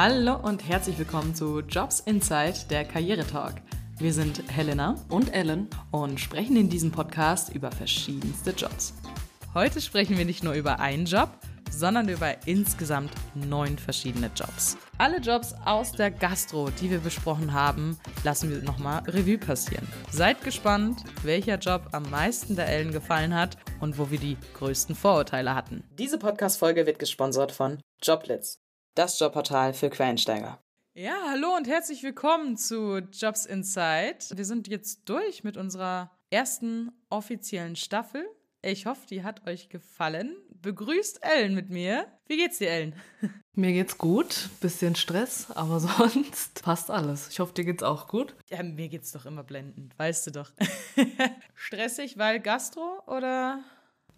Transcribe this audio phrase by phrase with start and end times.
[0.00, 3.54] Hallo und herzlich willkommen zu Jobs Inside, der Karrieretalk.
[3.98, 8.94] Wir sind Helena und Ellen und sprechen in diesem Podcast über verschiedenste Jobs.
[9.54, 11.30] Heute sprechen wir nicht nur über einen Job,
[11.72, 14.76] sondern über insgesamt neun verschiedene Jobs.
[14.98, 19.88] Alle Jobs aus der Gastro, die wir besprochen haben, lassen wir nochmal Revue passieren.
[20.12, 24.94] Seid gespannt, welcher Job am meisten der Ellen gefallen hat und wo wir die größten
[24.94, 25.82] Vorurteile hatten.
[25.98, 28.60] Diese Podcast-Folge wird gesponsert von Joblitz,
[28.98, 30.58] das Jobportal für Quereinsteiger.
[30.92, 34.18] Ja, hallo und herzlich willkommen zu Jobs Inside.
[34.34, 38.26] Wir sind jetzt durch mit unserer ersten offiziellen Staffel.
[38.60, 40.36] Ich hoffe, die hat euch gefallen.
[40.50, 42.06] Begrüßt Ellen mit mir.
[42.26, 42.94] Wie geht's dir, Ellen?
[43.52, 44.50] Mir geht's gut.
[44.60, 47.28] Bisschen Stress, aber sonst passt alles.
[47.28, 48.34] Ich hoffe, dir geht's auch gut.
[48.50, 50.50] Ja, mir geht's doch immer blendend, weißt du doch.
[51.54, 53.62] Stressig, weil Gastro oder?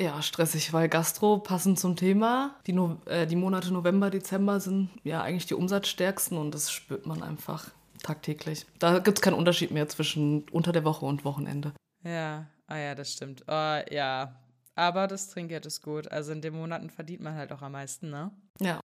[0.01, 2.57] Ja, stressig, weil Gastro passend zum Thema.
[2.67, 7.05] Die, no äh, die Monate November, Dezember sind ja eigentlich die umsatzstärksten und das spürt
[7.07, 7.71] man einfach
[8.03, 8.65] tagtäglich.
[8.79, 11.75] Da gibt's keinen Unterschied mehr zwischen unter der Woche und Wochenende.
[12.03, 13.43] Ja, Ah ja, das stimmt.
[13.49, 14.41] Oh, ja.
[14.77, 16.11] Aber das Trinkgeld ist gut.
[16.11, 18.31] Also in den Monaten verdient man halt auch am meisten, ne?
[18.61, 18.81] Ja,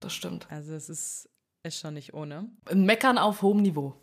[0.00, 0.50] das stimmt.
[0.50, 1.30] Also es ist,
[1.62, 2.50] ist schon nicht ohne.
[2.74, 3.94] Meckern auf hohem Niveau.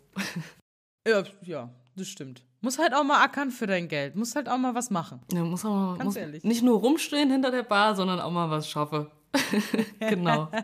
[1.06, 2.44] ja, ja, das stimmt.
[2.60, 4.16] Muss halt auch mal ackern für dein Geld.
[4.16, 5.20] Muss halt auch mal was machen.
[5.32, 6.44] Ja, muss auch mal, Ganz muss ehrlich.
[6.44, 9.06] nicht nur rumstehen hinter der Bar, sondern auch mal was schaffen.
[10.00, 10.50] genau.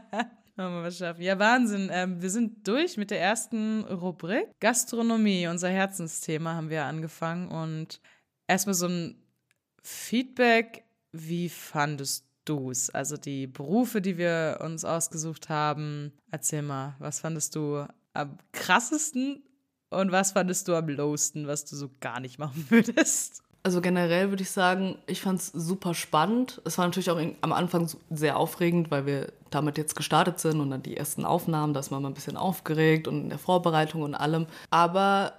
[0.56, 1.20] Mal was schaffen.
[1.20, 1.90] Ja, Wahnsinn.
[1.92, 4.48] Ähm, wir sind durch mit der ersten Rubrik.
[4.60, 7.48] Gastronomie, unser Herzensthema, haben wir angefangen.
[7.48, 8.00] Und
[8.46, 9.20] erstmal so ein
[9.82, 10.84] Feedback.
[11.10, 12.88] Wie fandest du es?
[12.88, 16.12] Also die Berufe, die wir uns ausgesucht haben.
[16.30, 19.42] Erzähl mal, was fandest du am krassesten
[19.94, 23.42] und was fandest du am lowsten, was du so gar nicht machen würdest?
[23.66, 26.60] Also generell würde ich sagen, ich fand es super spannend.
[26.66, 30.70] Es war natürlich auch am Anfang sehr aufregend, weil wir damit jetzt gestartet sind und
[30.70, 34.02] dann die ersten Aufnahmen, da ist man mal ein bisschen aufgeregt und in der Vorbereitung
[34.02, 34.46] und allem.
[34.68, 35.32] Aber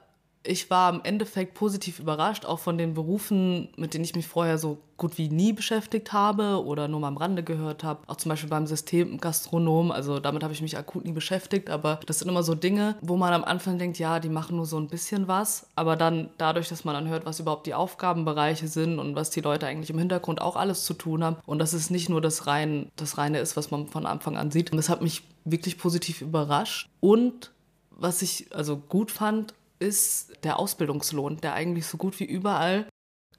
[0.46, 4.58] ich war im Endeffekt positiv überrascht, auch von den Berufen, mit denen ich mich vorher
[4.58, 8.02] so gut wie nie beschäftigt habe oder nur mal am Rande gehört habe.
[8.08, 12.20] Auch zum Beispiel beim Systemgastronom, also damit habe ich mich akut nie beschäftigt, aber das
[12.20, 14.88] sind immer so Dinge, wo man am Anfang denkt, ja, die machen nur so ein
[14.88, 19.16] bisschen was, aber dann dadurch, dass man dann hört, was überhaupt die Aufgabenbereiche sind und
[19.16, 22.10] was die Leute eigentlich im Hintergrund auch alles zu tun haben und dass es nicht
[22.10, 24.72] nur das, rein, das reine ist, was man von Anfang an sieht.
[24.72, 27.52] Und das hat mich wirklich positiv überrascht und
[27.98, 32.88] was ich also gut fand, ist der Ausbildungslohn, der eigentlich so gut wie überall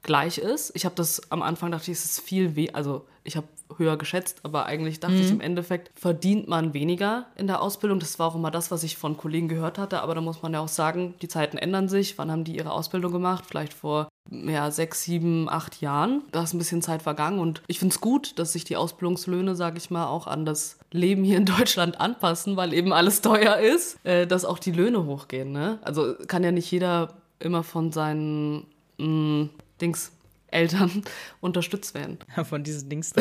[0.03, 0.71] gleich ist.
[0.75, 3.97] Ich habe das am Anfang dachte ich, es ist viel weh, also ich habe höher
[3.97, 5.21] geschätzt, aber eigentlich dachte mhm.
[5.21, 7.99] ich im Endeffekt verdient man weniger in der Ausbildung.
[7.99, 10.53] Das war auch immer das, was ich von Kollegen gehört hatte, aber da muss man
[10.53, 12.17] ja auch sagen, die Zeiten ändern sich.
[12.17, 13.43] Wann haben die ihre Ausbildung gemacht?
[13.47, 16.23] Vielleicht vor ja, sechs, sieben, acht Jahren.
[16.31, 19.55] Da ist ein bisschen Zeit vergangen und ich finde es gut, dass sich die Ausbildungslöhne,
[19.55, 23.57] sage ich mal, auch an das Leben hier in Deutschland anpassen, weil eben alles teuer
[23.57, 25.51] ist, äh, dass auch die Löhne hochgehen.
[25.51, 25.79] Ne?
[25.81, 28.65] Also kann ja nicht jeder immer von seinen
[28.97, 29.49] mh, mm,
[29.81, 30.11] Dings
[30.49, 31.03] Eltern
[31.41, 32.19] unterstützt werden.
[32.35, 33.11] Ja, von diesen Dings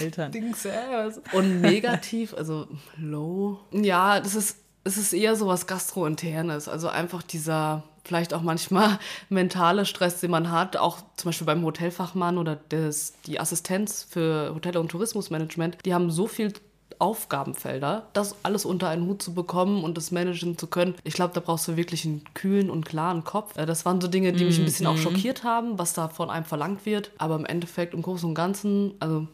[0.00, 0.32] Eltern.
[0.32, 2.68] Dings, ja, Und negativ, also
[2.98, 3.58] low.
[3.72, 6.68] Ja, das ist, es ist eher so was Gastrointernes.
[6.68, 11.64] Also einfach dieser, vielleicht auch manchmal mentale Stress, den man hat, auch zum Beispiel beim
[11.64, 16.52] Hotelfachmann oder das, die Assistenz für Hotel- und Tourismusmanagement, die haben so viel
[16.98, 20.94] Aufgabenfelder, das alles unter einen Hut zu bekommen und das managen zu können.
[21.04, 23.56] Ich glaube, da brauchst du wirklich einen kühlen und klaren Kopf.
[23.56, 25.00] Äh, das waren so Dinge, die mich ein bisschen auch mhm.
[25.00, 27.10] schockiert haben, was da von einem verlangt wird.
[27.18, 29.26] Aber im Endeffekt, im Großen und Ganzen, also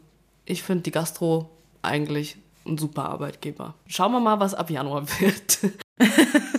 [0.45, 1.51] ich finde die Gastro
[1.83, 3.75] eigentlich ein super Arbeitgeber.
[3.87, 5.59] Schauen wir mal, was ab Januar wird.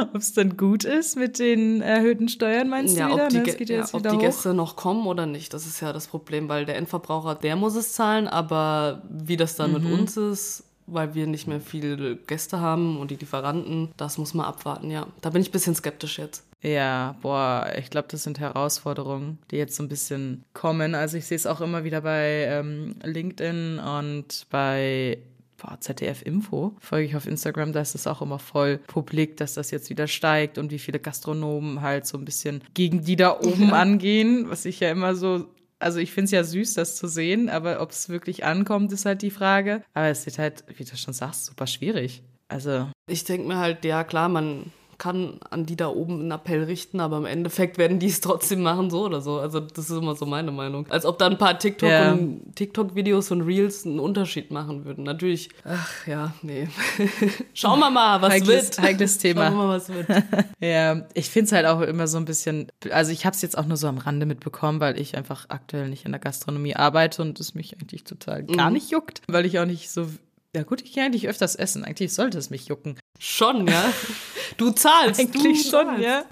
[0.00, 3.24] ob es dann gut ist mit den erhöhten Steuern, meinst ja, du wieder?
[3.24, 3.78] Ob die, ne?
[3.78, 6.76] ja, ob die Gäste noch kommen oder nicht, das ist ja das Problem, weil der
[6.76, 9.82] Endverbraucher, der muss es zahlen, aber wie das dann mhm.
[9.82, 14.34] mit uns ist, weil wir nicht mehr viele Gäste haben und die Lieferanten, das muss
[14.34, 15.06] man abwarten, ja.
[15.20, 16.44] Da bin ich ein bisschen skeptisch jetzt.
[16.62, 20.94] Ja, boah, ich glaube, das sind Herausforderungen, die jetzt so ein bisschen kommen.
[20.94, 25.18] Also ich sehe es auch immer wieder bei ähm, LinkedIn und bei
[25.60, 29.54] boah, ZDF Info, folge ich auf Instagram, da ist es auch immer voll publik, dass
[29.54, 33.38] das jetzt wieder steigt und wie viele Gastronomen halt so ein bisschen gegen die da
[33.40, 33.74] oben ja.
[33.74, 35.46] angehen, was ich ja immer so
[35.82, 39.06] also ich finde es ja süß, das zu sehen, aber ob es wirklich ankommt, ist
[39.06, 39.82] halt die Frage.
[39.94, 42.22] Aber es wird halt, wie du schon sagst, super schwierig.
[42.48, 42.88] Also.
[43.06, 44.70] Ich denke mir halt, ja klar, man
[45.00, 48.60] kann an die da oben einen Appell richten, aber im Endeffekt werden die es trotzdem
[48.60, 49.40] machen, so oder so.
[49.40, 50.86] Also das ist immer so meine Meinung.
[50.90, 52.12] Als ob da ein paar TikTok ja.
[52.12, 55.02] und TikTok-Videos und Reels einen Unterschied machen würden.
[55.04, 56.68] Natürlich, ach ja, nee.
[57.54, 58.82] Schauen wir mal, was heikles, wird.
[58.82, 59.46] Heikles Thema.
[59.46, 60.06] Schauen wir mal, was wird.
[60.60, 63.56] ja, ich finde es halt auch immer so ein bisschen, also ich habe es jetzt
[63.56, 67.22] auch nur so am Rande mitbekommen, weil ich einfach aktuell nicht in der Gastronomie arbeite
[67.22, 68.74] und es mich eigentlich total gar mhm.
[68.74, 70.08] nicht juckt, weil ich auch nicht so
[70.54, 71.86] Ja gut, ich gehe eigentlich öfters essen.
[71.86, 72.98] Eigentlich sollte es mich jucken.
[73.18, 73.92] Schon, ja.
[74.60, 75.18] Du zahlst.
[75.18, 76.04] Eigentlich du schon, zahlst.
[76.04, 76.22] ja.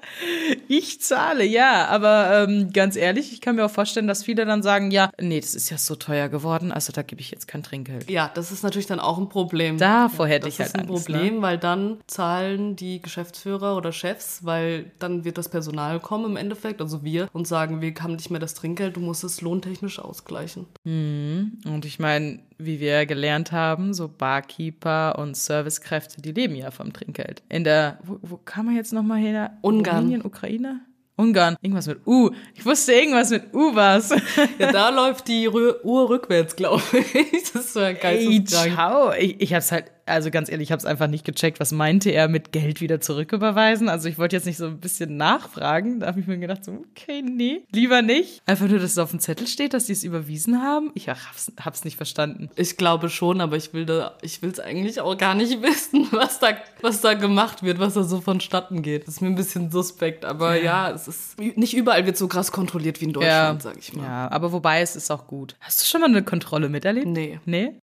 [0.69, 1.86] Ich zahle, ja.
[1.86, 5.40] Aber ähm, ganz ehrlich, ich kann mir auch vorstellen, dass viele dann sagen, ja, nee,
[5.40, 8.10] das ist ja so teuer geworden, also da gebe ich jetzt kein Trinkgeld.
[8.10, 9.78] Ja, das ist natürlich dann auch ein Problem.
[9.78, 11.14] Davor hätte das ich halt ist ein Angst, ne?
[11.16, 16.36] Problem, weil dann zahlen die Geschäftsführer oder Chefs, weil dann wird das Personal kommen im
[16.36, 19.98] Endeffekt, also wir, und sagen, wir haben nicht mehr das Trinkgeld, du musst es lohntechnisch
[19.98, 20.66] ausgleichen.
[20.84, 26.93] Und ich meine, wie wir gelernt haben, so Barkeeper und Servicekräfte, die leben ja vom
[26.93, 27.43] Trinkgeld.
[27.49, 29.56] In der, wo, wo kam man jetzt nochmal her?
[29.62, 29.99] Ungarn.
[29.99, 30.81] Rumänien, Ukraine?
[31.16, 31.56] Ungarn.
[31.62, 32.31] Irgendwas mit U.
[32.55, 34.10] Ich wusste irgendwas mit U was.
[34.58, 37.43] Ja, da läuft die Uhr rückwärts, glaube ich.
[37.52, 39.12] Das ist so ein Ey, ciao.
[39.12, 41.60] Ich, ich hab's halt, also ganz ehrlich, ich hab's einfach nicht gecheckt.
[41.60, 43.88] Was meinte er mit Geld wieder zurücküberweisen?
[43.88, 46.00] Also ich wollte jetzt nicht so ein bisschen nachfragen.
[46.00, 48.43] Da habe ich mir gedacht, so, okay, nee, lieber nicht.
[48.46, 50.90] Einfach nur, dass es auf dem Zettel steht, dass die es überwiesen haben.
[50.94, 52.50] Ich hab's, hab's nicht verstanden.
[52.56, 56.08] Ich glaube schon, aber ich will da, ich will es eigentlich auch gar nicht wissen,
[56.11, 56.49] was da,
[56.81, 59.06] was da gemacht wird, was da so vonstatten geht.
[59.06, 62.52] Das ist mir ein bisschen suspekt, aber ja, es ist nicht überall wird so krass
[62.52, 64.04] kontrolliert wie in Deutschland, sag ich mal.
[64.04, 65.56] Ja, aber wobei es ist auch gut.
[65.61, 67.06] Hast du schon mal eine Kontrolle miterlebt?
[67.06, 67.78] Nee, Nee?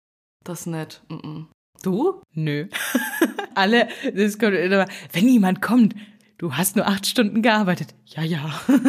[0.44, 1.03] das nicht.
[1.09, 1.47] Mm -mm.
[1.85, 2.23] Du?
[2.33, 2.67] Nö.
[3.55, 5.95] Alle, das kommt immer, wenn jemand kommt,
[6.39, 7.95] du hast nur acht Stunden gearbeitet.
[8.07, 8.51] Ja, ja.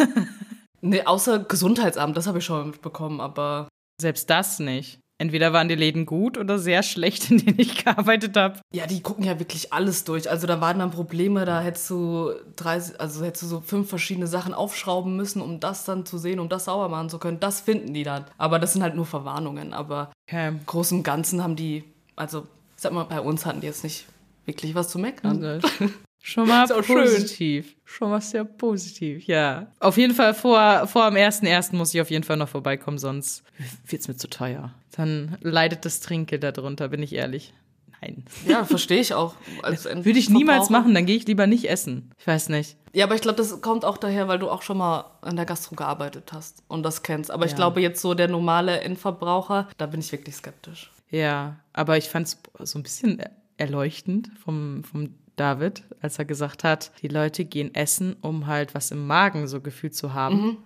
[0.81, 3.67] Nee, außer Gesundheitsamt, das habe ich schon mitbekommen, aber
[3.99, 4.99] Selbst das nicht.
[5.17, 8.59] Entweder waren die Läden gut oder sehr schlecht, in denen ich gearbeitet habe.
[8.71, 10.29] ja, die gucken ja wirklich alles durch.
[10.29, 14.27] Also da waren dann Probleme, da hättest du 30, also hättest du so fünf verschiedene
[14.27, 17.39] Sachen aufschrauben müssen, um das dann zu sehen, um das sauber machen zu können.
[17.39, 18.25] Das finden die dann.
[18.37, 19.73] Aber das sind halt nur Verwarnungen.
[19.73, 20.49] Aber Okay.
[20.49, 21.83] im Großen und Ganzen haben die,
[22.15, 22.45] also
[22.85, 24.05] sag mal, bei uns hatten die jetzt nicht
[24.45, 25.59] wirklich was zu meckern.
[26.21, 27.03] Schon mal auch schön.
[27.03, 27.75] positiv.
[27.83, 29.67] Schon mal sehr positiv, ja.
[29.79, 31.75] Auf jeden Fall vor, vor dem 1.1.
[31.75, 33.43] muss ich auf jeden Fall noch vorbeikommen, sonst
[33.87, 34.71] wird's mir zu teuer.
[34.95, 37.53] Dann leidet das Trinkgeld darunter, bin ich ehrlich.
[38.01, 38.23] Nein.
[38.47, 39.35] Ja, verstehe ich auch.
[39.63, 42.11] Würde ich niemals machen, dann gehe ich lieber nicht essen.
[42.19, 42.75] Ich weiß nicht.
[42.93, 45.45] Ja, aber ich glaube, das kommt auch daher, weil du auch schon mal an der
[45.45, 47.29] Gastro gearbeitet hast und das kennst.
[47.31, 47.57] Aber ich Ja.
[47.57, 50.91] glaube, jetzt so der normale Endverbraucher, da bin ich wirklich skeptisch.
[51.09, 52.37] Ja, aber ich fand es
[52.69, 53.21] so ein bisschen
[53.57, 58.91] erleuchtend vom, vom David, als er gesagt hat, die Leute gehen essen, um halt was
[58.91, 60.57] im Magen so gefühlt zu haben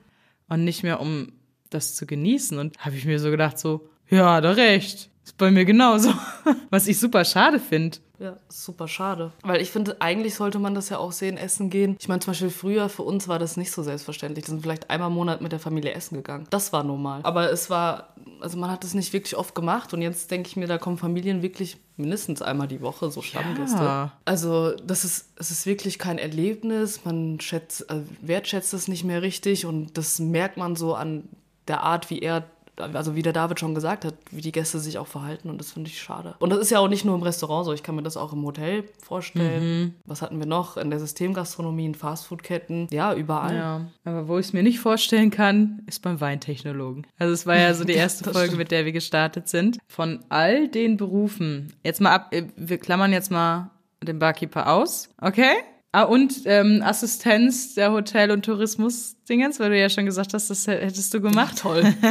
[0.47, 1.31] und nicht mehr um
[1.69, 2.57] das zu genießen.
[2.57, 5.09] Und habe ich mir so gedacht, so, ja, er recht.
[5.23, 6.13] Ist bei mir genauso.
[6.71, 7.99] Was ich super schade finde.
[8.19, 9.31] Ja, super schade.
[9.43, 11.95] Weil ich finde, eigentlich sollte man das ja auch sehen, essen gehen.
[11.99, 14.45] Ich meine, zum Beispiel früher für uns war das nicht so selbstverständlich.
[14.45, 16.45] Wir sind vielleicht einmal im Monat mit der Familie essen gegangen.
[16.49, 17.21] Das war normal.
[17.23, 19.93] Aber es war, also man hat das nicht wirklich oft gemacht.
[19.93, 23.83] Und jetzt denke ich mir, da kommen Familien wirklich mindestens einmal die Woche, so Stammgäste.
[23.83, 24.11] Ja.
[24.25, 27.05] Also das ist, es ist wirklich kein Erlebnis.
[27.05, 29.65] Man schätzt, äh, wertschätzt es nicht mehr richtig.
[29.65, 31.23] Und das merkt man so an
[31.69, 32.43] der Art, wie er
[32.79, 35.71] also wie der David schon gesagt hat, wie die Gäste sich auch verhalten und das
[35.71, 36.35] finde ich schade.
[36.39, 38.33] Und das ist ja auch nicht nur im Restaurant so, ich kann mir das auch
[38.33, 39.95] im Hotel vorstellen.
[40.05, 40.77] Was hatten wir noch?
[40.77, 43.55] In der Systemgastronomie, in Fastfoodketten, ja, überall.
[43.55, 47.05] Ja, aber wo ich es mir nicht vorstellen kann, ist beim Weintechnologen.
[47.17, 48.57] Also es war ja so die erste Folge, stimmt.
[48.59, 49.77] mit der wir gestartet sind.
[49.87, 53.71] Von all den Berufen, jetzt mal ab, äh, wir klammern jetzt mal
[54.01, 55.51] den Barkeeper aus, okay?
[55.91, 60.67] Ah, und ähm, Assistenz der Hotel- und Tourismus-Dingens, weil du ja schon gesagt hast, das
[60.67, 61.59] hättest du gemacht.
[61.59, 61.93] Toll.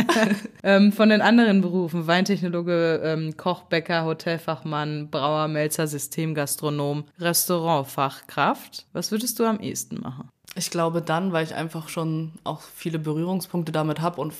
[0.64, 8.87] Ähm, von den anderen Berufen, Weintechnologe, ähm, Koch, Bäcker, Hotelfachmann, Brauer, Melzer, Systemgastronom, Restaurantfachkraft.
[8.92, 10.28] Was würdest du am ehesten machen?
[10.56, 14.35] Ich glaube dann, weil ich einfach schon auch viele Berührungspunkte damit habe und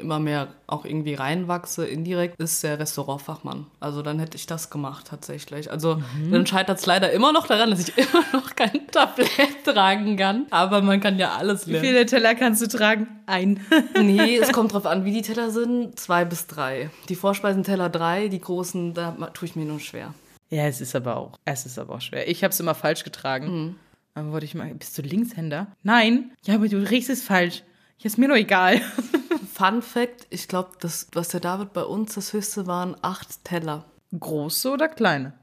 [0.00, 3.66] immer mehr auch irgendwie reinwachse, indirekt, ist der Restaurantfachmann.
[3.80, 5.70] Also dann hätte ich das gemacht tatsächlich.
[5.70, 6.32] Also Mhm.
[6.32, 10.46] dann scheitert es leider immer noch daran, dass ich immer noch kein Tablett tragen kann.
[10.50, 11.86] Aber man kann ja alles Wie lernen.
[11.86, 13.06] viele Teller kannst du tragen?
[13.26, 13.60] Ein.
[14.00, 15.98] Nee, es kommt drauf an, wie die Teller sind.
[15.98, 16.90] Zwei bis drei.
[17.08, 20.14] Die Vorspeisenteller drei, die großen, da tue ich mir nur schwer.
[20.50, 22.28] Ja, es ist aber auch, es ist aber auch schwer.
[22.28, 23.46] Ich habe es immer falsch getragen.
[23.64, 23.76] Mhm.
[24.14, 25.68] Dann wurde ich mal, bist du Linkshänder?
[25.84, 26.32] Nein.
[26.44, 27.62] Ja, aber du riechst es falsch.
[27.98, 28.80] Ja, ist mir doch egal.
[29.60, 33.84] Fun Fact, ich glaube, das, was der David bei uns, das höchste waren acht Teller.
[34.18, 35.34] Große oder kleine?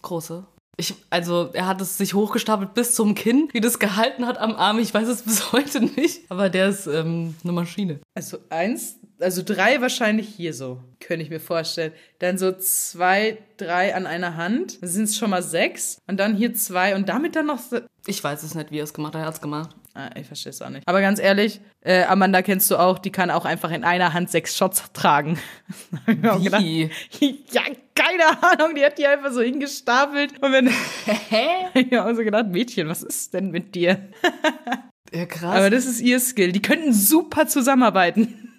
[0.00, 0.46] Große.
[0.78, 4.54] Ich, also er hat es sich hochgestapelt bis zum Kinn, wie das gehalten hat am
[4.54, 4.78] Arm.
[4.78, 6.22] Ich weiß es bis heute nicht.
[6.30, 8.00] Aber der ist ähm, eine Maschine.
[8.14, 11.92] Also eins, also drei wahrscheinlich hier so, könnte ich mir vorstellen.
[12.18, 14.80] Dann so zwei, drei an einer Hand.
[14.80, 15.98] Dann sind es schon mal sechs.
[16.06, 17.80] Und dann hier zwei und damit dann noch so.
[18.06, 19.20] Ich weiß es nicht, wie er es gemacht hat.
[19.20, 19.76] Er hat es gemacht.
[19.96, 20.86] Ah, ich verstehe es auch nicht.
[20.86, 24.30] Aber ganz ehrlich, äh, Amanda kennst du auch, die kann auch einfach in einer Hand
[24.30, 25.38] sechs Shots tragen.
[26.06, 26.90] Wie?
[27.50, 27.62] ja,
[27.94, 30.34] keine Ahnung, die hat die einfach so hingestapelt.
[30.42, 30.66] Und wenn.
[31.74, 34.08] ich habe so gedacht, Mädchen, was ist denn mit dir?
[35.12, 35.56] Ja, krass.
[35.56, 36.50] Aber das ist ihr Skill.
[36.50, 38.52] Die könnten super zusammenarbeiten.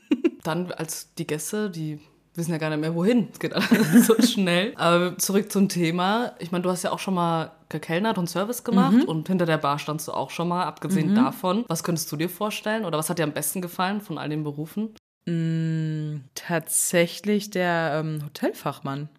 [0.43, 1.99] Dann als die Gäste, die
[2.37, 3.29] wissen ja gar nicht mehr wohin.
[3.31, 3.67] Es geht alles
[4.07, 4.73] so schnell.
[4.75, 6.33] Aber zurück zum Thema.
[6.39, 9.03] Ich meine, du hast ja auch schon mal gekellnert und Service gemacht mhm.
[9.03, 11.15] und hinter der Bar standst du auch schon mal, abgesehen mhm.
[11.15, 11.65] davon.
[11.67, 14.43] Was könntest du dir vorstellen oder was hat dir am besten gefallen von all den
[14.43, 14.95] Berufen?
[15.25, 19.09] Mm, tatsächlich der ähm, Hotelfachmann.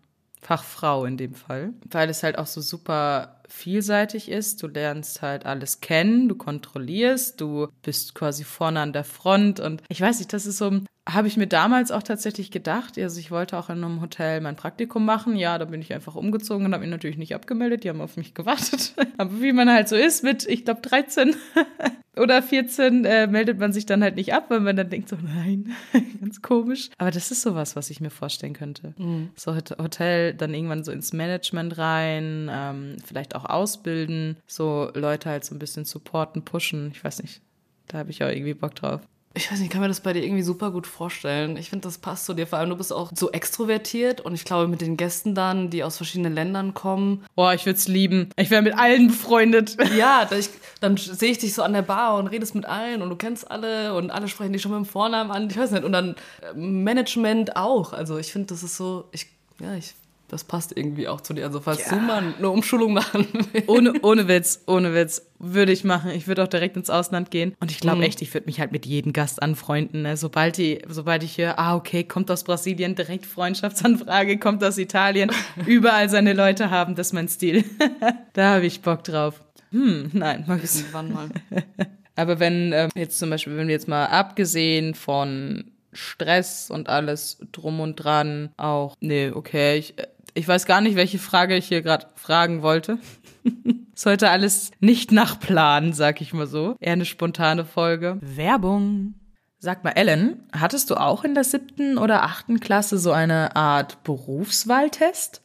[0.41, 4.63] Fachfrau in dem Fall, weil es halt auch so super vielseitig ist.
[4.63, 9.83] Du lernst halt alles kennen, du kontrollierst, du bist quasi vorne an der Front und
[9.89, 10.71] ich weiß nicht, das ist so,
[11.09, 12.99] habe ich mir damals auch tatsächlich gedacht.
[12.99, 15.37] Also ich wollte auch in einem Hotel mein Praktikum machen.
[15.37, 17.83] Ja, da bin ich einfach umgezogen und habe mich natürlich nicht abgemeldet.
[17.83, 18.95] Die haben auf mich gewartet.
[19.17, 21.35] Aber wie man halt so ist mit, ich glaube, 13
[22.19, 25.17] oder 14 äh, meldet man sich dann halt nicht ab, weil man dann denkt so,
[25.17, 25.75] nein,
[26.21, 26.91] ganz komisch.
[26.99, 28.93] Aber das ist sowas, was ich mir vorstellen könnte.
[28.99, 29.31] Mhm.
[29.35, 35.47] So Hotel, dann irgendwann so ins Management rein, ähm, vielleicht auch ausbilden, so Leute halt
[35.47, 36.91] so ein bisschen supporten, pushen.
[36.93, 37.41] Ich weiß nicht,
[37.87, 39.01] da habe ich auch irgendwie Bock drauf
[39.39, 41.57] ich weiß nicht, ich kann mir das bei dir irgendwie super gut vorstellen.
[41.57, 42.47] Ich finde, das passt zu dir.
[42.47, 45.85] Vor allem, du bist auch so extrovertiert und ich glaube, mit den Gästen dann, die
[45.85, 47.25] aus verschiedenen Ländern kommen.
[47.37, 48.31] Boah, ich würde es lieben.
[48.37, 49.77] Ich wäre mit allen befreundet.
[49.99, 53.03] Ja, da ich, dann sehe ich dich so an der Bar und redest mit allen
[53.03, 55.49] und du kennst alle und alle sprechen dich schon mit dem Vornamen an.
[55.51, 55.83] Ich weiß nicht.
[55.83, 57.93] Und dann äh, Management auch.
[57.93, 59.27] Also ich finde, das ist so, ich,
[59.61, 59.95] ja, ich
[60.29, 61.47] das passt irgendwie auch zu dir.
[61.47, 61.97] Also falls ja.
[61.97, 63.69] du mal eine Umschulung machen willst.
[63.69, 65.27] Ohne, ohne Witz, ohne Witz.
[65.39, 66.11] Würde ich machen.
[66.11, 67.55] Ich würde auch direkt ins Ausland gehen.
[67.61, 68.03] Und ich glaube mhm.
[68.03, 70.03] echt, ich würde mich halt mit jedem Gast anfreunden.
[70.03, 70.17] Ne?
[70.17, 75.31] Sobald, die, sobald ich höre, ah, okay, kommt aus Brasilien, direkt Freundschaftsanfrage, kommt aus Italien.
[75.67, 77.65] Überall seine Leute haben, das ist mein Stil.
[78.35, 79.41] da habe ich Bock drauf.
[79.71, 80.81] Hm, nein, Max.
[80.81, 81.29] Irgendwann mal.
[82.17, 87.39] Aber wenn äh, jetzt zum Beispiel, wenn wir jetzt mal abgesehen von Stress und alles
[87.53, 89.95] drum und dran auch, nee, okay, ich,
[90.39, 92.99] ich weiß gar nicht, welche Frage ich hier gerade fragen wollte.
[93.95, 96.77] Sollte alles nicht nach Plan, sag ich mal so.
[96.79, 98.19] Eher eine spontane Folge.
[98.21, 99.15] Werbung.
[99.59, 104.05] Sag mal, Ellen, hattest du auch in der siebten oder achten Klasse so eine Art
[104.05, 105.43] Berufswahltest?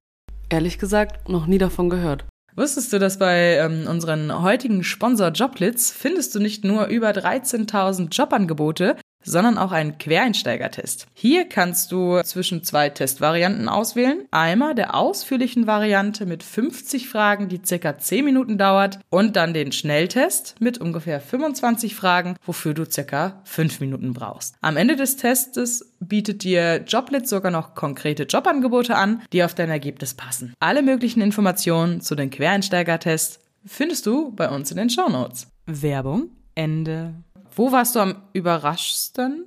[0.49, 2.25] Ehrlich gesagt, noch nie davon gehört.
[2.55, 8.15] Wusstest du, dass bei ähm, unseren heutigen Sponsor Joblitz findest du nicht nur über 13.000
[8.15, 11.07] Jobangebote, sondern auch einen Quereinsteigertest.
[11.13, 14.25] Hier kannst du zwischen zwei Testvarianten auswählen.
[14.31, 19.71] Einmal der ausführlichen Variante mit 50 Fragen, die circa 10 Minuten dauert und dann den
[19.71, 24.55] Schnelltest mit ungefähr 25 Fragen, wofür du circa 5 Minuten brauchst.
[24.61, 29.69] Am Ende des Testes bietet dir Joblit sogar noch konkrete Jobangebote an, die auf dein
[29.69, 30.53] Ergebnis passen.
[30.59, 35.47] Alle möglichen Informationen zu den Quereinsteigertests findest du bei uns in den Show Notes.
[35.65, 37.15] Werbung Ende.
[37.55, 39.45] Wo warst du am überraschsten?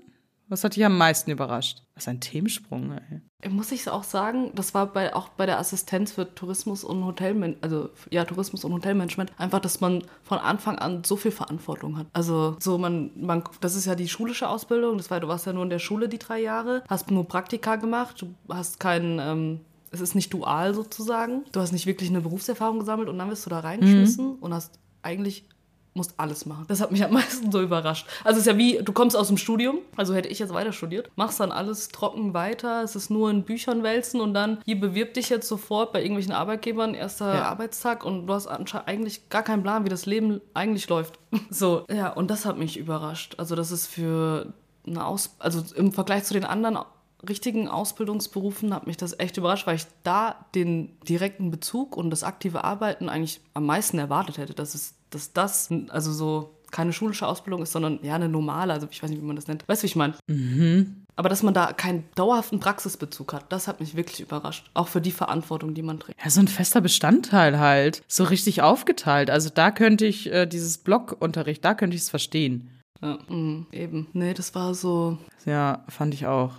[0.48, 1.82] Was hat dich am meisten überrascht?
[1.94, 3.50] Was ist ein Themensprung, ey.
[3.50, 7.64] Muss ich auch sagen, das war bei, auch bei der Assistenz für Tourismus und Hotelmanagement,
[7.64, 12.06] also ja, Tourismus und Hotelmanagement, einfach, dass man von Anfang an so viel Verantwortung hat.
[12.12, 15.52] Also so man, man, das ist ja die schulische Ausbildung, das war, du warst ja
[15.52, 19.60] nur in der Schule die drei Jahre, hast nur Praktika gemacht, du hast keinen, ähm,
[19.90, 21.44] es ist nicht dual sozusagen.
[21.52, 24.34] Du hast nicht wirklich eine Berufserfahrung gesammelt und dann wirst du da reingeschmissen mhm.
[24.40, 25.48] und hast eigentlich
[25.96, 26.64] musst alles machen.
[26.68, 28.06] Das hat mich am meisten so überrascht.
[28.22, 30.72] Also es ist ja wie, du kommst aus dem Studium, also hätte ich jetzt weiter
[30.72, 34.78] studiert, machst dann alles trocken weiter, es ist nur in Büchern wälzen und dann hier
[34.78, 37.42] bewirb dich jetzt sofort bei irgendwelchen Arbeitgebern, erster ja.
[37.44, 41.18] Arbeitstag und du hast eigentlich gar keinen Plan, wie das Leben eigentlich läuft.
[41.50, 43.34] So, ja, und das hat mich überrascht.
[43.38, 44.52] Also das ist für
[44.86, 45.36] eine Aus...
[45.38, 46.78] Also im Vergleich zu den anderen
[47.28, 52.24] richtigen Ausbildungsberufen hat mich das echt überrascht, weil ich da den direkten Bezug und das
[52.24, 57.26] aktive Arbeiten eigentlich am meisten erwartet hätte, dass es dass das also so keine schulische
[57.26, 59.66] Ausbildung ist, sondern ja eine normale, also ich weiß nicht, wie man das nennt.
[59.68, 60.14] Weißt du, wie ich meine?
[60.26, 61.04] Mhm.
[61.14, 64.70] Aber dass man da keinen dauerhaften Praxisbezug hat, das hat mich wirklich überrascht.
[64.74, 66.22] Auch für die Verantwortung, die man trägt.
[66.22, 68.02] Ja, so ein fester Bestandteil halt.
[68.06, 69.30] So richtig aufgeteilt.
[69.30, 72.70] Also da könnte ich äh, dieses Blockunterricht, da könnte ich es verstehen.
[73.00, 74.08] Ja, mh, eben.
[74.12, 75.16] Nee, das war so.
[75.46, 76.52] Ja, fand ich auch.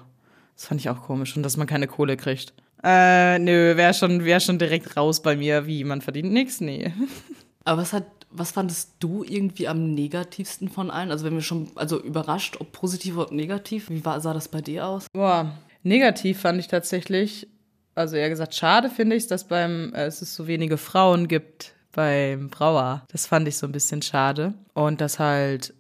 [0.58, 1.38] Das fand ich auch komisch.
[1.38, 2.54] Und dass man keine Kohle kriegt.
[2.84, 5.66] Äh, nö, wäre schon, wär schon direkt raus bei mir.
[5.68, 6.60] Wie, man verdient nichts?
[6.60, 6.92] Nee.
[7.64, 11.12] Aber was hat was fandest du irgendwie am negativsten von allen?
[11.12, 14.62] Also wenn wir schon, also überrascht, ob positiv oder negativ, wie war, sah das bei
[14.62, 15.08] dir aus?
[15.14, 17.48] Boah, negativ fand ich tatsächlich,
[17.96, 22.50] also eher gesagt, schade finde ich, dass beim, äh, es so wenige Frauen gibt beim
[22.50, 23.06] Brauer.
[23.12, 24.54] Das fand ich so ein bisschen schade.
[24.74, 25.74] Und dass halt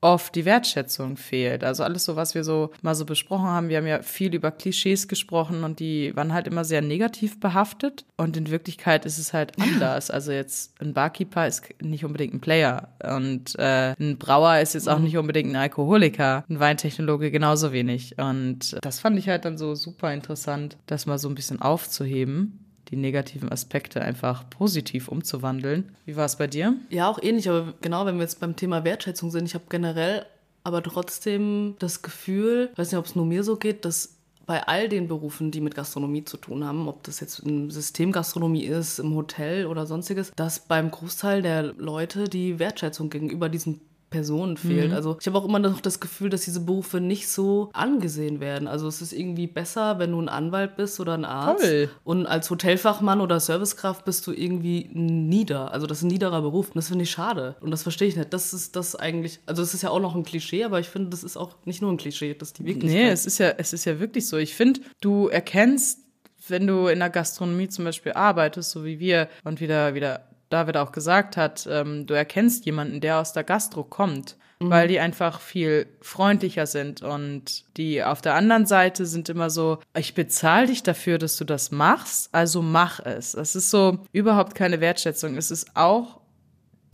[0.00, 1.62] oft die Wertschätzung fehlt.
[1.62, 3.68] Also alles so, was wir so mal so besprochen haben.
[3.68, 8.04] Wir haben ja viel über Klischees gesprochen und die waren halt immer sehr negativ behaftet.
[8.16, 10.10] Und in Wirklichkeit ist es halt anders.
[10.10, 14.88] Also jetzt ein Barkeeper ist nicht unbedingt ein Player und äh, ein Brauer ist jetzt
[14.88, 15.04] auch mhm.
[15.04, 16.44] nicht unbedingt ein Alkoholiker.
[16.48, 18.18] Ein Weintechnologe genauso wenig.
[18.18, 22.66] Und das fand ich halt dann so super interessant, das mal so ein bisschen aufzuheben
[22.90, 25.94] die negativen Aspekte einfach positiv umzuwandeln.
[26.06, 26.74] Wie war es bei dir?
[26.88, 30.26] Ja, auch ähnlich, aber genau, wenn wir jetzt beim Thema Wertschätzung sind, ich habe generell
[30.64, 34.16] aber trotzdem das Gefühl, ich weiß nicht, ob es nur mir so geht, dass
[34.46, 38.64] bei all den Berufen, die mit Gastronomie zu tun haben, ob das jetzt in Systemgastronomie
[38.64, 44.56] ist, im Hotel oder sonstiges, dass beim Großteil der Leute die Wertschätzung gegenüber diesen Personen
[44.56, 44.90] fehlt.
[44.90, 44.96] Mhm.
[44.96, 48.68] Also ich habe auch immer noch das Gefühl, dass diese Berufe nicht so angesehen werden.
[48.68, 51.64] Also es ist irgendwie besser, wenn du ein Anwalt bist oder ein Arzt.
[51.64, 51.90] Toll.
[52.04, 55.72] Und als Hotelfachmann oder Servicekraft bist du irgendwie nieder.
[55.72, 56.68] Also das ist ein niederer Beruf.
[56.68, 57.56] Und das finde ich schade.
[57.60, 58.32] Und das verstehe ich nicht.
[58.32, 61.10] Das ist das eigentlich, also es ist ja auch noch ein Klischee, aber ich finde,
[61.10, 63.02] das ist auch nicht nur ein Klischee, das ist die Wirklichkeit.
[63.02, 64.36] Nee, es ist ja, es ist ja wirklich so.
[64.36, 66.00] Ich finde, du erkennst
[66.48, 70.76] wenn du in der Gastronomie zum Beispiel arbeitest, so wie wir, und wieder, wieder David
[70.76, 74.68] auch gesagt hat, ähm, du erkennst jemanden, der aus der Gastro kommt, mhm.
[74.70, 79.78] weil die einfach viel freundlicher sind und die auf der anderen Seite sind immer so,
[79.96, 83.32] ich bezahle dich dafür, dass du das machst, also mach es.
[83.32, 85.36] Das ist so überhaupt keine Wertschätzung.
[85.36, 86.20] Es ist auch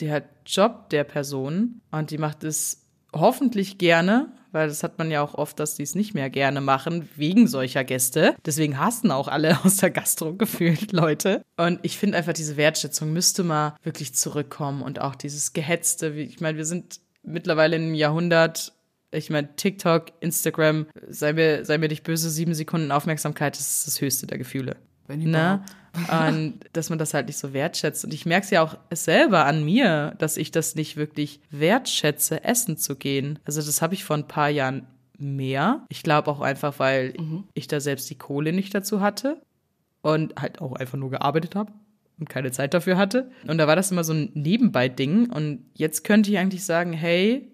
[0.01, 5.21] der Job der Person und die macht es hoffentlich gerne, weil das hat man ja
[5.21, 8.35] auch oft, dass die es nicht mehr gerne machen, wegen solcher Gäste.
[8.47, 11.43] Deswegen hassen auch alle aus der Gastro gefühlt Leute.
[11.59, 16.09] Und ich finde einfach, diese Wertschätzung müsste mal wirklich zurückkommen und auch dieses Gehetzte.
[16.09, 18.73] Ich meine, wir sind mittlerweile im Jahrhundert,
[19.11, 23.87] ich meine, TikTok, Instagram, sei mir, sei mir nicht böse, sieben Sekunden Aufmerksamkeit, das ist
[23.87, 24.77] das höchste der Gefühle.
[25.07, 25.65] Wenn ne?
[26.11, 28.05] Und dass man das halt nicht so wertschätzt.
[28.05, 32.45] Und ich merke es ja auch selber an mir, dass ich das nicht wirklich wertschätze,
[32.45, 33.39] essen zu gehen.
[33.45, 34.87] Also das habe ich vor ein paar Jahren
[35.19, 35.87] mehr.
[35.89, 37.45] Ich glaube auch einfach, weil mhm.
[37.55, 39.41] ich da selbst die Kohle nicht dazu hatte
[40.03, 41.73] und halt auch einfach nur gearbeitet habe
[42.19, 43.31] und keine Zeit dafür hatte.
[43.47, 45.31] Und da war das immer so ein Nebenbei-Ding.
[45.31, 47.51] Und jetzt könnte ich eigentlich sagen, hey,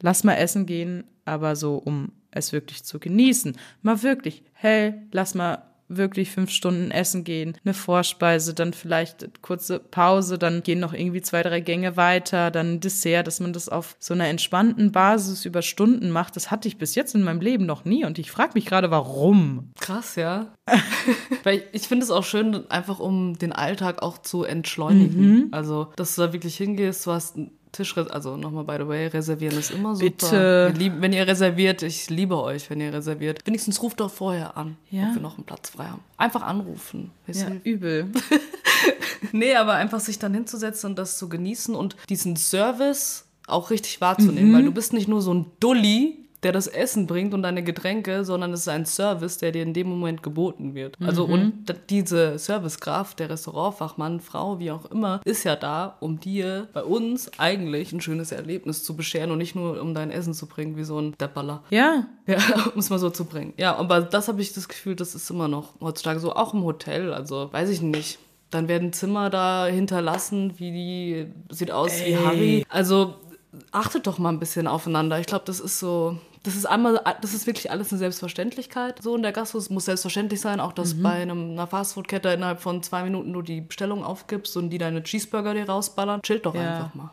[0.00, 3.56] lass mal essen gehen, aber so, um es wirklich zu genießen.
[3.82, 9.78] Mal wirklich, hey, lass mal wirklich fünf Stunden essen gehen, eine Vorspeise, dann vielleicht kurze
[9.78, 13.68] Pause, dann gehen noch irgendwie zwei, drei Gänge weiter, dann ein Dessert, dass man das
[13.68, 16.36] auf so einer entspannten Basis über Stunden macht.
[16.36, 18.90] Das hatte ich bis jetzt in meinem Leben noch nie und ich frage mich gerade,
[18.90, 19.70] warum.
[19.80, 20.52] Krass, ja.
[21.44, 25.20] Weil ich finde es auch schön, einfach um den Alltag auch zu entschleunigen.
[25.20, 25.48] Mhm.
[25.52, 27.38] Also, dass du da wirklich hingehst, du hast
[27.76, 30.70] Tisch, also nochmal by the way, reservieren ist immer super.
[30.72, 30.74] Bitte.
[31.00, 33.46] wenn ihr reserviert, ich liebe euch, wenn ihr reserviert.
[33.46, 35.08] Wenigstens ruft doch vorher an, ja?
[35.08, 36.02] ob wir noch einen Platz frei haben.
[36.16, 37.10] Einfach anrufen.
[37.26, 38.10] Ja, übel.
[39.32, 44.00] nee, aber einfach sich dann hinzusetzen und das zu genießen und diesen Service auch richtig
[44.00, 44.54] wahrzunehmen, mhm.
[44.54, 48.24] weil du bist nicht nur so ein Dulli, der das Essen bringt und deine Getränke,
[48.24, 50.96] sondern es ist ein Service, der dir in dem Moment geboten wird.
[51.00, 51.32] Also mhm.
[51.32, 56.82] und diese Servicekraft, der Restaurantfachmann, Frau, wie auch immer, ist ja da, um dir bei
[56.82, 60.76] uns eigentlich ein schönes Erlebnis zu bescheren und nicht nur um dein Essen zu bringen,
[60.76, 61.62] wie so ein Depperler.
[61.70, 62.06] Ja.
[62.28, 62.40] Ja,
[62.74, 63.54] um es mal so zu bringen.
[63.56, 66.64] Ja, aber das habe ich das Gefühl, das ist immer noch heutzutage so, auch im
[66.64, 67.12] Hotel.
[67.12, 68.18] Also weiß ich nicht
[68.50, 72.12] dann werden Zimmer da hinterlassen, wie die, sieht aus Ey.
[72.12, 72.66] wie Harry.
[72.68, 73.16] Also
[73.76, 75.20] achtet doch mal ein bisschen aufeinander.
[75.20, 79.02] Ich glaube, das ist so, das ist einmal, das ist wirklich alles eine Selbstverständlichkeit.
[79.02, 81.02] So in der Gastro muss selbstverständlich sein, auch dass mhm.
[81.02, 85.02] bei einem, einer Fastfood-Kette innerhalb von zwei Minuten du die Bestellung aufgibst und die deine
[85.02, 86.22] Cheeseburger dir rausballern.
[86.22, 86.76] Chillt doch ja.
[86.76, 87.10] einfach mal.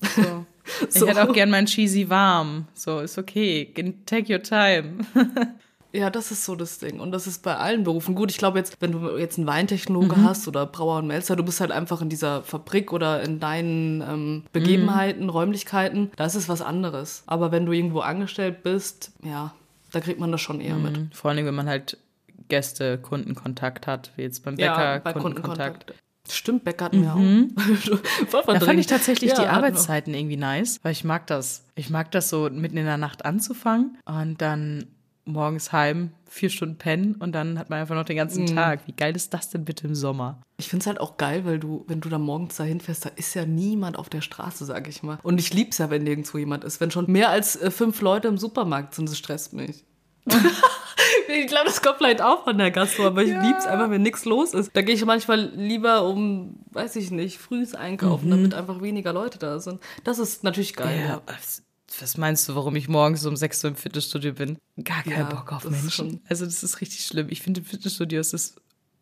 [0.00, 0.22] So.
[0.22, 0.46] so.
[0.88, 2.68] Ich hätte auch gern mein Cheesy warm.
[2.72, 3.70] So, ist okay.
[4.06, 4.98] Take your time.
[5.94, 6.98] Ja, das ist so das Ding.
[6.98, 8.32] Und das ist bei allen Berufen gut.
[8.32, 10.24] Ich glaube jetzt, wenn du jetzt einen Weintechnologe mhm.
[10.24, 14.00] hast oder Brauer und Melzer, du bist halt einfach in dieser Fabrik oder in deinen
[14.00, 15.30] ähm, Begebenheiten, mhm.
[15.30, 17.22] Räumlichkeiten, da ist es was anderes.
[17.26, 19.54] Aber wenn du irgendwo angestellt bist, ja,
[19.92, 20.82] da kriegt man das schon eher mhm.
[20.82, 21.14] mit.
[21.14, 21.96] Vor allem, wenn man halt
[22.48, 25.86] Gäste, Kundenkontakt hat, wie jetzt beim Bäcker, ja, bei Kundenkontakt.
[25.86, 25.94] Kundenkontakt.
[26.28, 27.52] Stimmt, Bäcker hatten mhm.
[27.54, 28.46] wir auch.
[28.46, 31.66] da fand ich tatsächlich ja, die Arbeitszeiten irgendwie nice, weil ich mag das.
[31.76, 34.86] Ich mag das so mitten in der Nacht anzufangen und dann
[35.24, 38.54] morgens heim, vier Stunden pennen und dann hat man einfach noch den ganzen mhm.
[38.54, 38.80] Tag.
[38.86, 40.40] Wie geil ist das denn bitte im Sommer?
[40.56, 43.10] Ich finde es halt auch geil, weil du, wenn du da morgens dahin fährst, da
[43.16, 45.18] ist ja niemand auf der Straße, sag ich mal.
[45.22, 46.80] Und ich lieb's ja, wenn nirgendwo jemand ist.
[46.80, 49.84] Wenn schon mehr als äh, fünf Leute im Supermarkt sind, das stresst mich.
[50.26, 53.42] ich glaube, das kommt vielleicht auch von der Gastro, aber ich ja.
[53.42, 54.70] lieb's einfach, wenn nichts los ist.
[54.74, 58.30] Da gehe ich manchmal lieber um, weiß ich nicht, frühs einkaufen, mhm.
[58.30, 59.80] damit einfach weniger Leute da sind.
[60.02, 60.98] Das ist natürlich geil.
[61.00, 61.22] Ja, ja
[62.00, 64.58] was meinst du, warum ich morgens um 6 Uhr im Fitnessstudio bin?
[64.82, 66.20] Gar keinen ja, Bock auf Menschen.
[66.28, 67.28] Also das ist richtig schlimm.
[67.30, 68.56] Ich finde, im Fitnessstudio ist es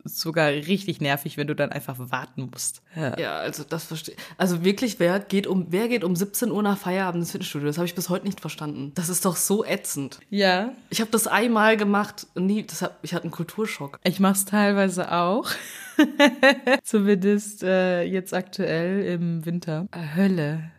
[0.05, 2.83] sogar richtig nervig, wenn du dann einfach warten musst.
[2.97, 6.63] Ja, ja also das verstehe Also wirklich, wer geht um wer geht um 17 Uhr
[6.63, 7.69] nach Feierabend ins Fitnessstudio?
[7.69, 8.93] Das habe ich bis heute nicht verstanden.
[8.95, 10.19] Das ist doch so ätzend.
[10.31, 10.73] Ja.
[10.91, 13.99] Ich habe das einmal gemacht nie, das hab, ich hatte einen Kulturschock.
[14.03, 15.49] Ich mache es teilweise auch.
[16.83, 19.87] Zumindest äh, jetzt aktuell im Winter.
[20.17, 20.73] Hölle.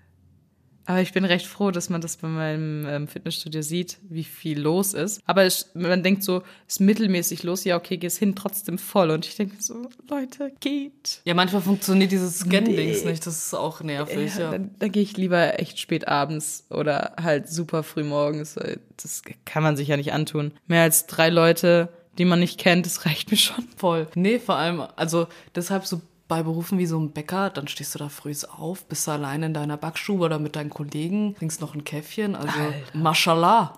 [0.86, 4.60] Aber ich bin recht froh, dass man das bei meinem ähm, Fitnessstudio sieht, wie viel
[4.60, 5.22] los ist.
[5.26, 9.12] Aber es, man denkt so, ist mittelmäßig los, ja, okay, gehst hin, trotzdem voll.
[9.12, 11.22] Und ich denke so, Leute, geht.
[11.24, 13.12] Ja, manchmal funktioniert dieses Scan-Dings nee.
[13.12, 14.41] nicht, das ist auch nervig, ja.
[14.41, 14.52] ja.
[14.52, 18.56] Dann, dann gehe ich lieber echt spät abends oder halt super früh morgens.
[19.02, 20.52] Das kann man sich ja nicht antun.
[20.67, 23.67] Mehr als drei Leute die man nicht kennt, das reicht mir schon.
[23.76, 24.08] Voll.
[24.15, 26.02] Nee, vor allem, also deshalb so
[26.34, 29.43] bei Berufen wie so ein Bäcker, dann stehst du da früh auf, bist du allein
[29.43, 32.74] in deiner Backstube oder mit deinen Kollegen, trinkst noch ein Käffchen, also Alter.
[32.98, 33.74] Mashallah.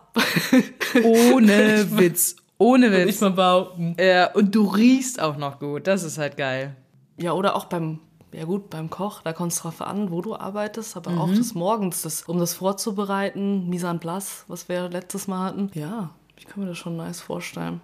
[1.04, 2.38] Ohne Witz.
[2.58, 3.16] Ohne Witz.
[3.16, 3.98] ich mal behaupten.
[4.00, 5.86] Ja, und du riechst auch noch gut.
[5.86, 6.78] Das ist halt geil.
[7.18, 8.00] Ja, oder auch beim,
[8.32, 11.56] ja gut, beim Koch, da kommt es drauf an, wo du arbeitest, aber auch des
[11.56, 15.72] Morgens, das, um das vorzubereiten, Mise en place, was wir letztes Mal hatten.
[15.74, 17.82] Ja, ich kann mir das schon nice vorstellen.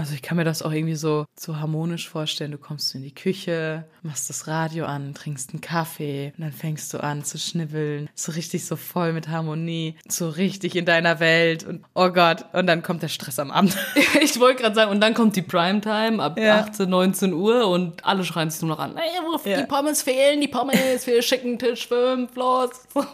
[0.00, 2.52] Also ich kann mir das auch irgendwie so, so harmonisch vorstellen.
[2.52, 6.94] Du kommst in die Küche, machst das Radio an, trinkst einen Kaffee und dann fängst
[6.94, 8.08] du an zu schnibbeln.
[8.14, 12.44] So richtig so voll mit Harmonie, so richtig in deiner Welt und oh Gott.
[12.52, 13.76] Und dann kommt der Stress am Abend.
[14.20, 16.60] Ich wollte gerade sagen, und dann kommt die Primetime ab Ja.
[16.60, 18.96] 18, 19 Uhr und alle schreien sich nur noch an.
[18.96, 19.60] Ey, wo Ja.
[19.62, 22.70] die Pommes fehlen, die Pommes, wir schicken Tisch fünf, los.
[22.94, 23.04] So.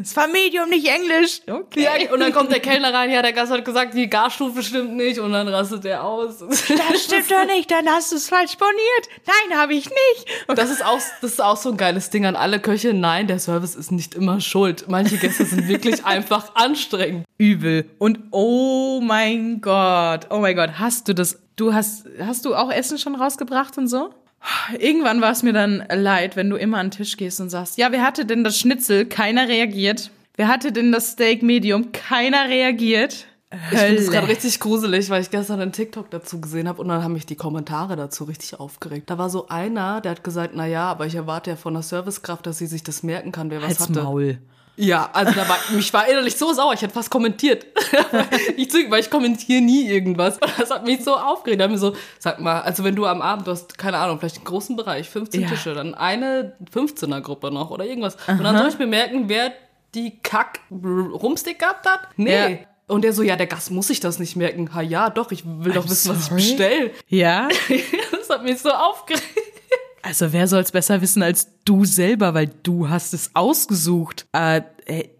[0.00, 1.40] Es war Medium, nicht Englisch.
[1.50, 1.82] Okay.
[1.84, 4.94] Ja, und dann kommt der Kellner rein, ja, der Gast hat gesagt, die Garstufe stimmt
[4.96, 6.40] nicht und dann rastet er aus.
[6.50, 9.24] Das stimmt doch nicht, dann hast du es falsch boniert.
[9.26, 10.26] Nein, habe ich nicht.
[10.48, 12.94] Das ist, auch, das ist auch so ein geiles Ding an alle Köche.
[12.94, 14.86] Nein, der Service ist nicht immer schuld.
[14.88, 17.24] Manche Gäste sind wirklich einfach anstrengend.
[17.38, 17.88] Übel.
[17.98, 22.70] Und oh mein Gott, oh mein Gott, hast du das, du hast, hast du auch
[22.70, 24.10] Essen schon rausgebracht und so?
[24.78, 27.76] Irgendwann war es mir dann leid, wenn du immer an den Tisch gehst und sagst,
[27.76, 29.06] ja, wer hatte denn das Schnitzel?
[29.06, 30.10] Keiner reagiert.
[30.36, 31.92] Wer hatte denn das Steak Medium?
[31.92, 33.26] Keiner reagiert.
[33.52, 34.10] Ich finde es Hölle.
[34.12, 37.26] gerade richtig gruselig, weil ich gestern einen TikTok dazu gesehen habe und dann haben mich
[37.26, 39.10] die Kommentare dazu richtig aufgeregt.
[39.10, 41.82] Da war so einer, der hat gesagt, na ja, aber ich erwarte ja von der
[41.82, 44.02] Servicekraft, dass sie sich das merken kann, wer was Halt's hatte.
[44.04, 44.38] Maul.
[44.76, 47.66] Ja, also da war, mich war innerlich so sauer, ich hätte fast kommentiert.
[48.56, 50.38] ich züge, weil ich kommentiere nie irgendwas.
[50.38, 51.60] Und das hat mich so aufgeregt.
[51.60, 54.18] Da haben wir so, sag mal, also wenn du am Abend, du hast, keine Ahnung,
[54.20, 55.48] vielleicht einen großen Bereich, 15 Ja.
[55.48, 58.16] Tische, dann eine 15er-Gruppe noch oder irgendwas.
[58.26, 59.52] Und dann soll ich bemerken, wer
[59.94, 62.00] die Kack-Rumstick gehabt hat?
[62.16, 62.52] Nee.
[62.52, 62.58] Ja.
[62.90, 64.74] Und der so, ja, der Gast muss sich das nicht merken.
[64.74, 66.42] Ha, ja, doch, ich will doch I'm wissen, was ich sorry?
[66.42, 66.90] bestelle.
[67.08, 67.48] Ja?
[68.10, 69.22] das hat mich so aufgeregt.
[70.02, 74.26] Also wer soll's besser wissen als du selber, weil du hast es ausgesucht.
[74.32, 74.62] Äh,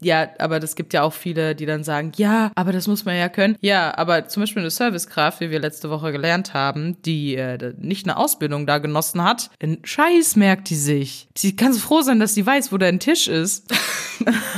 [0.00, 3.16] ja, aber das gibt ja auch viele, die dann sagen, ja, aber das muss man
[3.16, 3.56] ja können.
[3.60, 8.06] Ja, aber zum Beispiel eine Servicekraft, wie wir letzte Woche gelernt haben, die äh, nicht
[8.06, 11.28] eine Ausbildung da genossen hat, einen Scheiß merkt die sich.
[11.36, 13.72] Sie kann so froh sein, dass sie weiß, wo dein Tisch ist.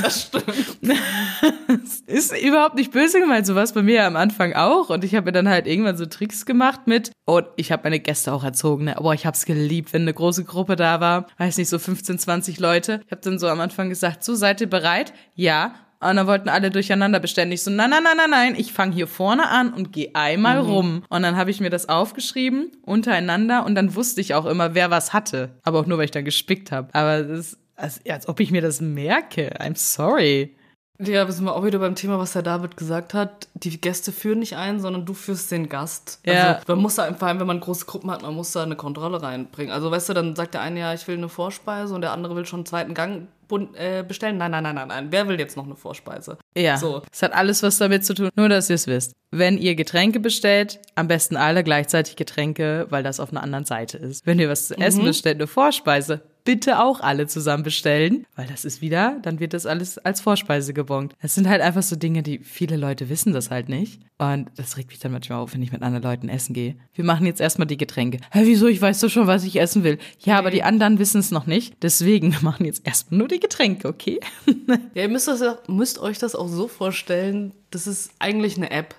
[0.02, 0.76] Das stimmt.
[2.08, 4.90] Ist überhaupt nicht böse gemeint, sowas bei mir am Anfang auch.
[4.90, 8.00] Und ich habe mir dann halt irgendwann so Tricks gemacht mit, und ich habe meine
[8.00, 8.98] Gäste auch erzogen, ne?
[8.98, 12.18] aber ich habe es geliebt, wenn eine große Gruppe da war, weiß nicht, so 15,
[12.18, 13.00] 20 Leute.
[13.06, 15.01] Ich habe dann so am Anfang gesagt, so, seid ihr bereit?
[15.34, 15.74] Ja.
[16.00, 17.22] Und dann wollten alle durcheinander.
[17.22, 20.58] Ich so, nein, nein, nein, nein, nein, ich fange hier vorne an und gehe einmal
[20.58, 21.04] rum.
[21.08, 24.90] Und dann habe ich mir das aufgeschrieben, untereinander, und dann wusste ich auch immer, wer
[24.90, 25.50] was hatte.
[25.62, 26.88] Aber auch nur, weil ich dann gespickt habe.
[26.92, 29.54] Aber das, als, als ob ich mir das merke.
[29.60, 30.56] I'm sorry.
[30.98, 33.48] Ja, wir sind mal auch wieder beim Thema, was der David gesagt hat.
[33.54, 36.20] Die Gäste führen nicht ein, sondern du führst den Gast.
[36.24, 36.54] Ja.
[36.54, 38.76] Also, man muss da, vor allem, wenn man große Gruppen hat, man muss da eine
[38.76, 39.72] Kontrolle reinbringen.
[39.72, 42.36] Also, weißt du, dann sagt der eine, ja, ich will eine Vorspeise und der andere
[42.36, 44.36] will schon einen zweiten Gang äh, bestellen.
[44.38, 45.06] Nein, nein, nein, nein, nein.
[45.10, 46.38] Wer will jetzt noch eine Vorspeise?
[46.56, 47.02] Ja, So.
[47.12, 48.30] es hat alles was damit zu tun.
[48.34, 49.12] Nur, dass ihr es wisst.
[49.30, 53.96] Wenn ihr Getränke bestellt, am besten alle gleichzeitig Getränke, weil das auf einer anderen Seite
[53.98, 54.26] ist.
[54.26, 58.64] Wenn ihr was zu essen bestellt, eine Vorspeise, bitte auch alle zusammen bestellen, weil das
[58.64, 61.14] ist wieder, dann wird das alles als Vorspeise gebongt.
[61.22, 64.00] Das sind halt einfach so Dinge, die viele Leute wissen das halt nicht.
[64.18, 66.76] Und das regt mich dann manchmal auf, wenn ich mit anderen Leuten essen gehe.
[66.94, 68.18] Wir machen jetzt erstmal die Getränke.
[68.30, 68.68] Hä, wieso?
[68.68, 69.98] Ich weiß doch schon, was ich essen will.
[70.20, 71.82] Ja, aber die anderen wissen es noch nicht.
[71.82, 74.20] Deswegen, wir machen jetzt erstmal nur die Getränke, okay?
[74.94, 78.94] Ja, ihr müsst, das, müsst euch das auch so vorstellen, das ist eigentlich eine App.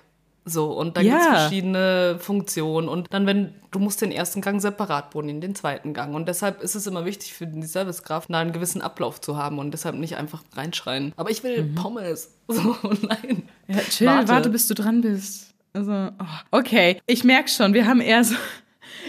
[0.46, 1.34] So, und da gibt es Ja.
[1.36, 2.88] verschiedene Funktionen.
[2.88, 6.14] Und dann, wenn, du musst den ersten Gang separat bonieren, den zweiten Gang.
[6.14, 9.58] Und deshalb ist es immer wichtig für die Servicekraft, da einen gewissen Ablauf zu haben
[9.58, 11.12] und deshalb nicht einfach reinschreien.
[11.16, 12.30] Aber ich will Pommes.
[12.46, 12.76] So,
[13.08, 13.44] nein.
[13.68, 14.50] Ja, chill, warte.
[14.50, 15.54] bis du dran bist.
[15.72, 17.00] Also, oh, okay.
[17.06, 18.34] Ich merk schon, wir haben eher so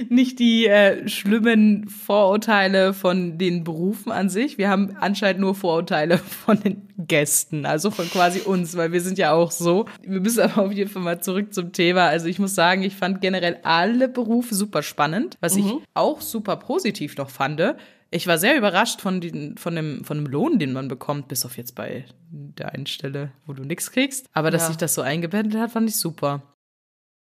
[0.10, 4.58] nicht die äh, schlimmen Vorurteile von den Berufen an sich.
[4.58, 9.18] Wir haben anscheinend nur Vorurteile von den Gästen, also von quasi uns, weil wir sind
[9.18, 9.86] ja auch so.
[10.02, 12.08] Wir müssen aber auf jeden Fall mal zurück zum Thema.
[12.08, 16.56] Also ich muss sagen, ich fand generell alle Berufe super spannend, was ich auch super
[16.58, 17.62] positiv noch fand.
[18.12, 21.46] Ich war sehr überrascht von, den, von, dem, von dem Lohn, den man bekommt, bis
[21.46, 24.28] auf jetzt bei der einen Stelle, wo du nichts kriegst.
[24.34, 24.68] Aber dass Ja.
[24.70, 26.42] sich das so eingebettet hat, fand ich super.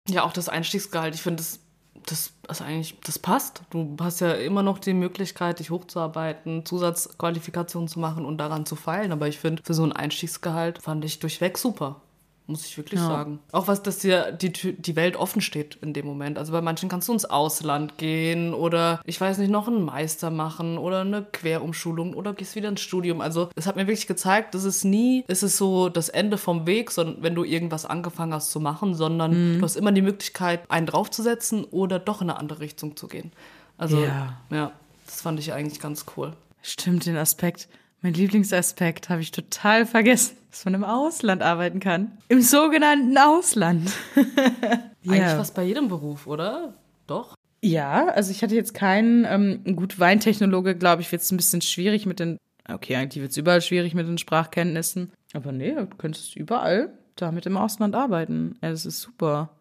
[0.09, 1.15] Ja, auch das Einstiegsgehalt.
[1.15, 1.59] Ich finde, das,
[2.05, 3.61] das, das eigentlich, das passt.
[3.69, 8.75] Du hast ja immer noch die Möglichkeit, dich hochzuarbeiten, Zusatzqualifikationen zu machen und daran zu
[8.75, 9.11] feilen.
[9.11, 12.01] Aber ich finde, für so ein Einstiegsgehalt fand ich durchweg super.
[12.45, 13.07] Muss ich wirklich ja.
[13.07, 13.39] sagen.
[13.51, 16.37] Auch was, dass dir die, die Welt offen steht in dem Moment.
[16.37, 20.29] Also bei manchen kannst du ins Ausland gehen oder ich weiß nicht, noch einen Meister
[20.29, 23.21] machen oder eine Querumschulung oder gehst wieder ins Studium.
[23.21, 26.67] Also es hat mir wirklich gezeigt, dass es nie, ist es so das Ende vom
[26.67, 29.59] Weg, sondern wenn du irgendwas angefangen hast zu machen, sondern mhm.
[29.59, 33.31] du hast immer die Möglichkeit, einen draufzusetzen oder doch in eine andere Richtung zu gehen.
[33.77, 34.71] Also ja, ja
[35.05, 36.33] das fand ich eigentlich ganz cool.
[36.61, 37.67] Stimmt, den Aspekt.
[38.03, 42.11] Mein Lieblingsaspekt habe ich total vergessen, dass man im Ausland arbeiten kann.
[42.27, 43.93] Im sogenannten Ausland.
[45.05, 45.37] Eigentlich ja.
[45.37, 46.73] fast bei jedem Beruf, oder?
[47.07, 47.35] Doch?
[47.61, 51.61] Ja, also ich hatte jetzt keinen, ähm, gut, Weintechnologe, glaube ich, wird es ein bisschen
[51.61, 52.37] schwierig mit den,
[52.69, 55.13] okay, eigentlich wird es überall schwierig mit den Sprachkenntnissen.
[55.33, 58.57] Aber nee, du könntest überall damit im Ausland arbeiten.
[58.61, 59.51] Ja, das ist super.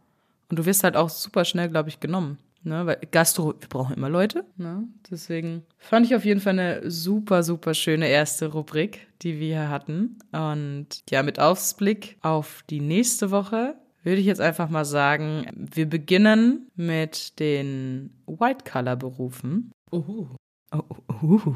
[0.51, 2.39] Und du wirst halt auch super schnell, glaube ich, genommen.
[2.64, 4.44] Ne, weil Gastro, wir brauchen immer Leute.
[4.57, 4.85] Ne?
[5.11, 9.68] Deswegen fand ich auf jeden Fall eine super, super schöne erste Rubrik, die wir hier
[9.68, 10.18] hatten.
[10.31, 15.88] Und ja, mit Ausblick auf die nächste Woche würde ich jetzt einfach mal sagen, wir
[15.88, 19.72] beginnen mit den White-Color-Berufen.
[19.90, 20.37] Uhu.
[20.72, 20.83] Oh,
[21.22, 21.55] uh.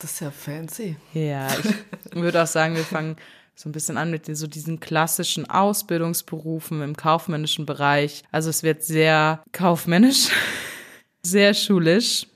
[0.00, 0.96] Das ist ja fancy.
[1.12, 1.48] Ja,
[2.10, 3.16] ich würde auch sagen, wir fangen
[3.60, 8.22] so ein bisschen an mit den, so diesen klassischen Ausbildungsberufen im kaufmännischen Bereich.
[8.32, 10.30] Also es wird sehr kaufmännisch,
[11.22, 12.26] sehr schulisch.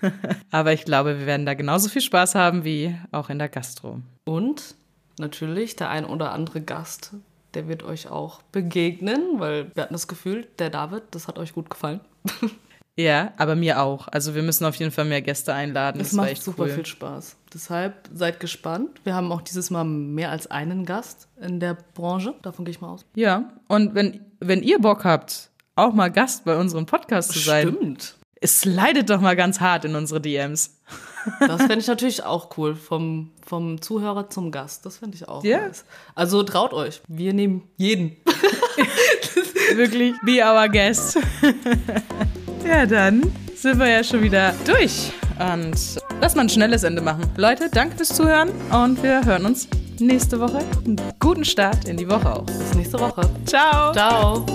[0.52, 4.00] Aber ich glaube, wir werden da genauso viel Spaß haben wie auch in der Gastro.
[4.24, 4.76] Und
[5.18, 7.10] natürlich der ein oder andere Gast,
[7.54, 11.52] der wird euch auch begegnen, weil wir hatten das Gefühl, der David, das hat euch
[11.52, 12.00] gut gefallen.
[12.96, 14.06] Ja, aber mir auch.
[14.08, 16.00] Also wir müssen auf jeden Fall mehr Gäste einladen.
[16.00, 16.70] Es macht super cool.
[16.70, 17.36] viel Spaß.
[17.52, 19.00] Deshalb seid gespannt.
[19.02, 22.34] Wir haben auch dieses Mal mehr als einen Gast in der Branche.
[22.42, 23.04] Davon gehe ich mal aus.
[23.16, 27.68] Ja, und wenn, wenn ihr Bock habt, auch mal Gast bei unserem Podcast zu sein.
[27.68, 28.16] Stimmt.
[28.40, 30.78] Es leidet doch mal ganz hart in unsere DMs.
[31.40, 32.76] Das fände ich natürlich auch cool.
[32.76, 34.84] Vom, vom Zuhörer zum Gast.
[34.86, 35.66] Das fände ich auch ja.
[35.66, 35.84] Nice.
[36.14, 37.00] Also traut euch.
[37.08, 38.16] Wir nehmen jeden.
[39.74, 41.18] Wirklich, be our guest.
[42.66, 45.12] Ja, dann sind wir ja schon wieder durch.
[45.38, 47.24] Und lass mal ein schnelles Ende machen.
[47.36, 49.68] Leute, danke fürs Zuhören und wir hören uns
[50.00, 50.58] nächste Woche.
[50.84, 52.44] Einen guten Start in die Woche auch.
[52.44, 53.28] Bis nächste Woche.
[53.46, 53.92] Ciao.
[53.92, 54.46] Ciao.